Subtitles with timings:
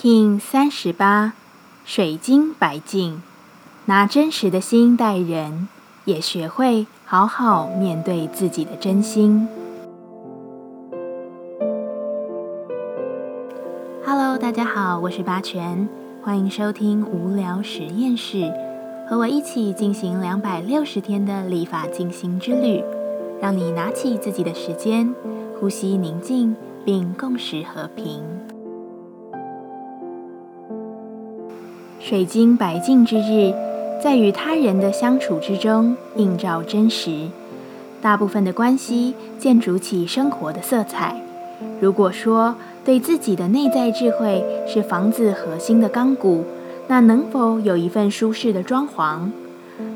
[0.00, 1.32] King 三十八，
[1.84, 3.20] 水晶白净，
[3.86, 5.66] 拿真实的心待人，
[6.04, 9.48] 也学会好好面对自己的真心。
[14.06, 15.88] Hello，大家好，我是八全，
[16.22, 18.52] 欢迎收听无聊实验室，
[19.10, 22.84] 和我一起进行两百六十天的立法进行之旅，
[23.40, 25.12] 让你拿起自己的时间，
[25.58, 26.54] 呼吸宁静，
[26.84, 28.22] 并共识和平。
[32.08, 33.52] 水晶白净之日，
[34.02, 37.28] 在与他人的相处之中映照真实。
[38.00, 41.20] 大部分的关系建筑起生活的色彩。
[41.78, 46.46] 如果说对自己的内在智慧是房子核心的钢骨，
[46.86, 49.28] 那能否有一份舒适的装潢？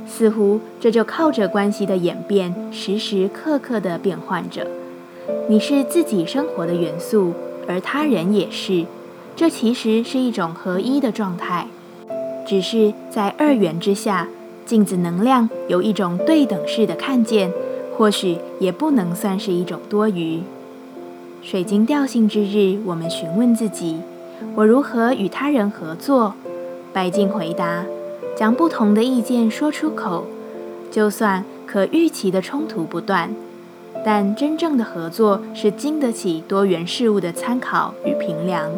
[0.06, 4.66] 似乎这就靠着关系的演变，时时刻刻的变换着。
[5.48, 7.32] 你是自己生活的元素，
[7.66, 8.84] 而他人也是。
[9.34, 11.68] 这其实是一种合一的状态。
[12.46, 14.28] 只是在二元之下，
[14.66, 17.52] 镜子能量有一种对等式的看见，
[17.96, 20.40] 或许也不能算是一种多余。
[21.42, 23.98] 水晶调性之日，我们询问自己：
[24.54, 26.34] 我如何与他人合作？
[26.92, 27.84] 白净回答：
[28.36, 30.26] 将不同的意见说出口，
[30.90, 33.34] 就算可预期的冲突不断，
[34.04, 38.70] 但真正的合作是经得起多元事物的参考与评量。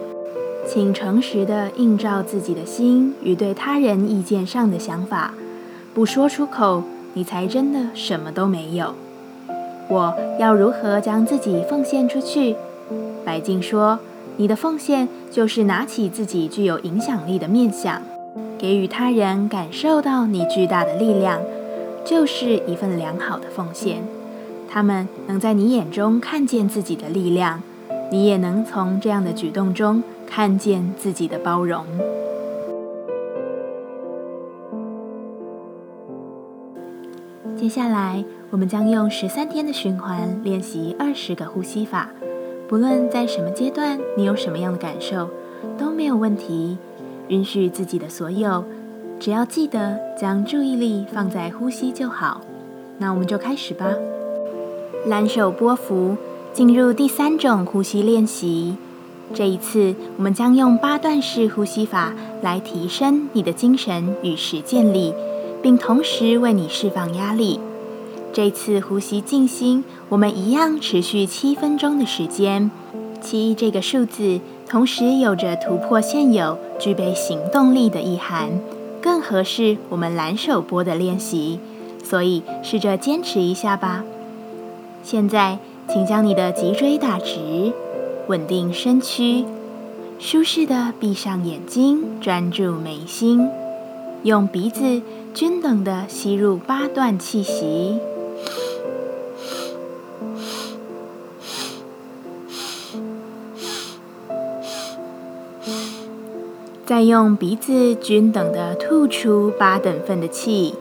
[0.74, 5.32] 请诚实的映照自己的心与对他人意见上的想法，
[5.94, 8.92] 不说出口，你才真的什么都没有。
[9.88, 12.56] 我要如何将自己奉献出去？
[13.24, 14.00] 白静说
[14.36, 18.02] ：“你的奉献就是拿起自己具有影响力的面相，
[18.58, 21.38] 给予他人感受到你巨大的力量，
[22.04, 24.02] 就是一份良好的奉献。
[24.68, 27.62] 他们能在你眼中看见自己的力量，
[28.10, 30.02] 你也能从这样的举动中。”
[30.36, 31.86] 看见自己的包容。
[37.56, 42.10] 接下来，我们将用十三天的循环练习二十个呼吸法。
[42.66, 45.30] 不论在什么阶段，你有什么样的感受，
[45.78, 46.78] 都没有问题。
[47.28, 48.64] 允许自己的所有，
[49.20, 52.40] 只要记得将注意力放在呼吸就好。
[52.98, 53.86] 那我们就开始吧。
[55.06, 56.16] 蓝手波幅，
[56.52, 58.76] 进入第三种呼吸练习。
[59.32, 62.12] 这一次，我们将用八段式呼吸法
[62.42, 65.14] 来提升你的精神与实践力，
[65.62, 67.58] 并同时为你释放压力。
[68.32, 72.70] 这次呼吸静心，我们一样持续七分钟的时间。
[73.20, 78.60] 七这个数字，同时有着突破现有、具备行动力的意涵，
[79.00, 81.58] 更合适我们蓝手波的练习。
[82.02, 84.04] 所以，试着坚持一下吧。
[85.02, 85.58] 现在，
[85.88, 87.72] 请将你的脊椎打直。
[88.26, 89.44] 稳定身躯，
[90.18, 93.48] 舒适的闭上眼睛，专注眉心，
[94.22, 95.02] 用鼻子
[95.34, 97.98] 均等的吸入八段气息，
[106.86, 110.74] 再用鼻子均等的吐出八等份的气。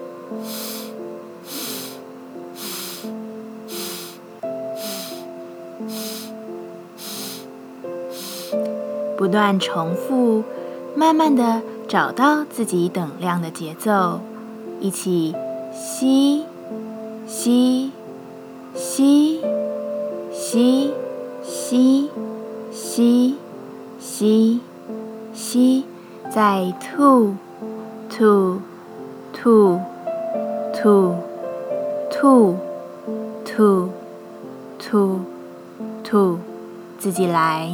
[9.34, 10.44] 断重复，
[10.96, 14.20] 慢慢的找到自己等量的节奏，
[14.80, 15.36] 一起
[15.74, 16.46] 吸
[17.26, 17.90] 吸
[18.76, 19.42] 吸
[20.32, 20.92] 吸
[21.42, 22.12] 吸
[22.72, 23.36] 吸
[24.00, 24.60] 吸
[25.34, 25.84] 吸，
[26.30, 27.34] 再吐
[28.12, 28.62] 吐
[29.34, 29.80] 吐
[30.72, 31.16] 吐
[32.12, 32.56] 吐
[33.44, 33.90] 吐
[34.78, 35.20] 吐
[36.04, 36.38] 吐，
[37.00, 37.74] 自己来。